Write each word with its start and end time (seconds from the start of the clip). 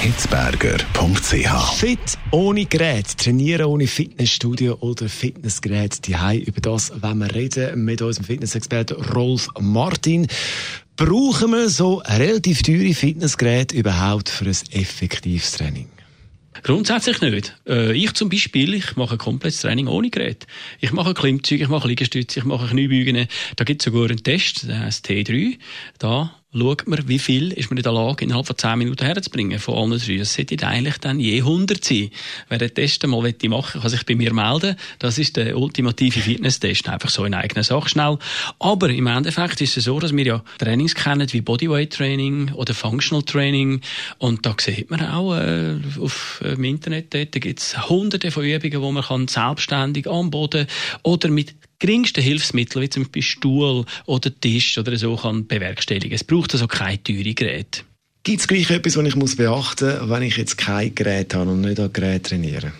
hitzberger.ch. 0.00 1.74
Fit 1.78 2.18
ohne 2.30 2.66
Gerät, 2.66 3.16
trainieren 3.18 3.66
ohne 3.66 3.86
Fitnessstudio 3.86 4.76
oder 4.80 5.08
Fitnessgerät 5.08 6.06
die 6.06 6.14
Über 6.44 6.60
das 6.60 6.92
wenn 7.00 7.18
wir 7.18 7.34
reden 7.34 7.84
mit 7.84 8.02
unserem 8.02 8.26
Fitnessexperten 8.26 8.96
Rolf 8.96 9.48
Martin. 9.58 10.26
Brauchen 10.96 11.52
wir 11.52 11.68
so 11.68 12.02
relativ 12.06 12.62
teure 12.62 12.94
Fitnessgeräte 12.94 13.76
überhaupt 13.76 14.28
für 14.28 14.44
ein 14.46 14.56
effektives 14.72 15.52
Training? 15.52 15.88
Grundsätzlich 16.62 17.20
nicht. 17.20 17.56
Äh, 17.66 17.92
ich 17.92 18.12
zum 18.14 18.28
Beispiel, 18.28 18.74
ich 18.74 18.96
mache 18.96 19.14
ein 19.14 19.18
komplettes 19.18 19.60
Training 19.60 19.88
ohne 19.88 20.10
Gerät. 20.10 20.46
Ich 20.80 20.92
mache 20.92 21.14
Klimmzüge, 21.14 21.64
ich 21.64 21.68
mache 21.68 21.88
Liegestütze, 21.88 22.40
ich 22.40 22.44
mache 22.44 22.68
Kniebeugen. 22.68 23.28
Da 23.56 23.64
gibt 23.64 23.82
es 23.82 23.84
sogar 23.84 24.08
einen 24.08 24.22
Test, 24.22 24.68
der 24.68 24.80
heißt 24.80 25.06
T3. 25.06 25.58
Da 25.98 26.34
schaut 26.58 26.86
man, 26.86 27.08
wie 27.08 27.18
viel 27.18 27.52
ist 27.52 27.70
man 27.70 27.76
in 27.76 27.82
der 27.82 27.92
Lage, 27.92 28.24
innerhalb 28.24 28.46
von 28.46 28.56
10 28.56 28.78
Minuten 28.78 29.04
herzubringen 29.04 29.58
von 29.58 29.74
allen 29.74 30.00
drei. 30.00 30.16
Das 30.16 30.34
sollte 30.34 30.66
eigentlich 30.66 30.98
dann 30.98 31.20
je 31.20 31.38
100 31.38 31.84
sein. 31.84 32.10
Wer 32.48 32.58
den 32.58 32.74
Test 32.74 33.06
mal 33.06 33.20
machen 33.20 33.50
möchte, 33.50 33.78
kann 33.80 33.90
sich 33.90 34.06
bei 34.06 34.14
mir 34.14 34.32
melden. 34.32 34.76
Das 34.98 35.18
ist 35.18 35.36
der 35.36 35.56
ultimative 35.56 36.20
Fitness-Test. 36.20 36.88
Einfach 36.88 37.10
so 37.10 37.24
in 37.24 37.34
eigener 37.34 37.62
Sache 37.62 37.88
schnell. 37.88 38.18
Aber 38.58 38.88
im 38.88 39.06
Endeffekt 39.06 39.60
ist 39.60 39.76
es 39.76 39.84
so, 39.84 40.00
dass 40.00 40.14
wir 40.14 40.24
ja 40.24 40.44
Trainings 40.58 40.94
kennen 40.94 41.32
wie 41.32 41.40
Bodyweight-Training 41.40 42.52
oder 42.52 42.74
Functional 42.74 43.22
Training. 43.22 43.80
Und 44.18 44.44
da 44.46 44.54
sieht 44.58 44.90
man 44.90 45.00
auch 45.06 45.34
äh, 45.36 45.76
auf 46.00 46.42
äh, 46.44 46.56
im 46.56 46.64
Internet, 46.64 47.14
dort 47.14 47.32
gibt 47.32 47.60
es 47.60 47.88
hunderte 47.88 48.30
von 48.30 48.44
Übungen, 48.44 48.80
wo 48.80 48.92
man 48.92 49.04
kann 49.04 49.28
selbstständig 49.28 50.08
am 50.08 50.30
Boden 50.30 50.66
oder 51.02 51.28
mit 51.28 51.54
geringsten 51.78 52.22
Hilfsmitteln, 52.22 52.82
wie 52.82 52.90
zum 52.90 53.02
Beispiel 53.04 53.22
Stuhl 53.22 53.84
oder 54.06 54.40
Tisch 54.40 54.78
oder 54.78 54.96
so, 54.96 55.16
kann 55.16 55.46
bewerkstelligen. 55.46 56.12
Es 56.12 56.24
braucht 56.24 56.52
also 56.54 56.66
keine 56.66 57.02
teuren 57.02 57.34
Geräte. 57.34 57.82
Gibt 58.22 58.40
es 58.40 58.48
gleich 58.48 58.70
etwas, 58.70 58.96
was 58.96 59.06
ich 59.06 59.36
beachten 59.36 59.98
muss, 60.00 60.10
wenn 60.10 60.22
ich 60.22 60.36
jetzt 60.36 60.58
kein 60.58 60.94
Gerät 60.94 61.34
habe 61.34 61.50
und 61.50 61.60
nicht 61.60 61.78
an 61.78 61.92
Gerät 61.92 62.24
trainiere? 62.24 62.72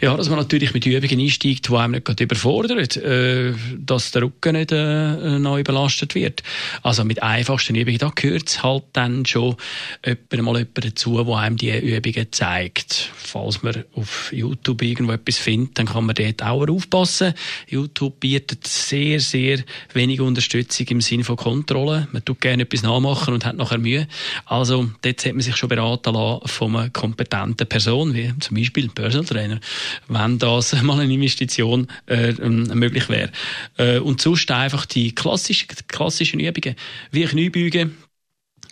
Ja, 0.00 0.16
dass 0.16 0.28
man 0.28 0.38
natürlich 0.38 0.74
mit 0.74 0.86
Übungen 0.86 1.20
einsteigt, 1.20 1.68
die 1.68 1.74
einem 1.74 1.92
nicht 1.92 2.04
gerade 2.04 2.24
überfordert, 2.24 2.96
äh, 2.96 3.52
dass 3.78 4.10
der 4.12 4.22
Rücken 4.22 4.54
nicht 4.54 4.72
äh, 4.72 5.38
neu 5.38 5.60
überlastet 5.60 6.14
wird. 6.14 6.42
Also 6.82 7.04
mit 7.04 7.22
einfachsten 7.22 7.74
Übungen, 7.74 7.98
da 7.98 8.10
gehört 8.14 8.48
es 8.48 8.62
halt 8.62 8.84
dann 8.92 9.26
schon 9.26 9.56
jemand, 10.04 10.42
mal 10.42 10.58
jemand 10.58 10.84
dazu, 10.84 11.22
der 11.22 11.36
einem 11.36 11.56
diese 11.56 11.78
Übungen 11.78 12.26
zeigt. 12.30 13.10
Falls 13.14 13.62
man 13.62 13.84
auf 13.94 14.32
YouTube 14.32 14.82
irgendwo 14.82 15.12
etwas 15.12 15.38
findet, 15.38 15.78
dann 15.78 15.86
kann 15.86 16.06
man 16.06 16.14
dort 16.14 16.42
auch 16.42 16.68
aufpassen. 16.68 17.34
YouTube 17.68 18.20
bietet 18.20 18.66
sehr, 18.66 19.20
sehr 19.20 19.60
wenig 19.92 20.20
Unterstützung 20.20 20.86
im 20.88 21.00
Sinne 21.00 21.24
von 21.24 21.36
Kontrolle. 21.36 22.08
Man 22.12 22.24
tut 22.24 22.40
gerne 22.40 22.62
etwas 22.62 22.82
nachmachen 22.82 23.34
und 23.34 23.44
hat 23.44 23.56
nachher 23.56 23.78
Mühe. 23.78 24.06
Also 24.46 24.90
dort 25.02 25.20
sollte 25.20 25.34
man 25.34 25.42
sich 25.42 25.56
schon 25.56 25.68
beraten 25.68 26.14
lassen 26.14 26.48
von 26.48 26.76
einer 26.76 26.90
kompetenten 26.90 27.66
Person, 27.66 28.14
wie 28.14 28.32
zum 28.40 28.56
Beispiel 28.56 28.88
Personal 28.88 29.26
Trainer 29.26 29.60
wenn 30.08 30.38
das 30.38 30.72
mal 30.82 31.00
eine 31.00 31.12
Investition 31.12 31.88
äh, 32.06 32.30
ähm, 32.30 32.64
möglich 32.74 33.08
wäre. 33.08 33.30
Äh, 33.76 33.98
und 33.98 34.20
sonst 34.20 34.50
einfach 34.50 34.86
die 34.86 35.14
klassischen, 35.14 35.68
klassischen 35.88 36.40
Übungen, 36.40 36.76
wie 37.10 37.24
Kniebeugen, 37.24 37.96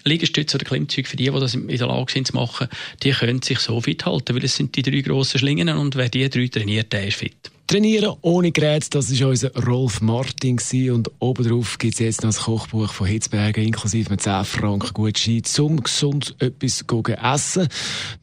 Liegestütze 0.05 0.57
oder 0.57 0.65
Klimmzüge, 0.65 1.09
für 1.09 1.17
die, 1.17 1.31
die 1.31 1.41
das 1.41 1.55
in 1.55 1.69
der 1.69 1.87
Lage 1.87 2.13
sind 2.13 2.27
zu 2.27 2.35
machen, 2.35 2.69
die 3.03 3.11
können 3.11 3.43
sich 3.43 3.59
so 3.59 3.81
fit 3.81 4.07
halten, 4.07 4.35
weil 4.35 4.45
es 4.45 4.57
sind 4.57 4.75
die 4.77 4.83
drei 4.83 5.01
grossen 5.01 5.39
Schlingen 5.39 5.69
und 5.69 5.97
wer 5.97 6.09
die 6.09 6.29
drei 6.29 6.49
trainiert, 6.49 6.93
der 6.93 7.07
ist 7.07 7.19
fit. 7.19 7.51
Trainieren 7.71 8.17
ohne 8.23 8.51
Gerät, 8.51 8.93
das 8.97 9.21
war 9.21 9.29
unser 9.29 9.55
Rolf 9.65 10.01
Martin 10.01 10.57
gewesen. 10.57 10.91
und 10.93 11.11
obendrauf 11.21 11.79
gibt 11.79 11.95
es 11.95 12.01
jetzt 12.01 12.23
noch 12.25 12.31
das 12.31 12.41
Kochbuch 12.41 12.93
von 12.93 13.07
Hitzberger 13.07 13.63
inklusive 13.63 14.11
mit 14.11 14.21
10 14.21 14.45
Franken 14.45 14.93
Gutschein 14.93 15.45
zum 15.45 15.81
gesund 15.81 16.35
etwas 16.41 16.85
gehen 16.89 17.15
essen. 17.15 17.69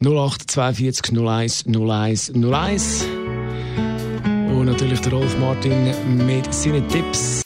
0842 0.04 1.16
01 1.16 1.64
01 1.66 2.32
01 2.34 3.06
und 4.50 4.66
natürlich 4.66 5.00
der 5.00 5.12
Rolf 5.12 5.38
Martin 5.38 5.94
mit 6.26 6.52
seinen 6.52 6.86
Tipps. 6.88 7.40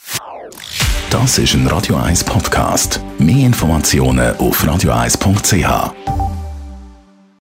Das 1.09 1.37
ist 1.37 1.53
ein 1.53 1.65
Radio 1.67 1.95
1 1.95 2.25
Podcast. 2.25 2.99
Mehr 3.17 3.45
Informationen 3.45 4.35
auf 4.35 4.61
radio1.ch. 4.61 6.12